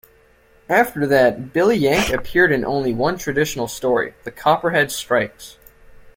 [0.67, 5.57] After that, Billy Yank appeared in only one additional story, The Copperhead Strikes.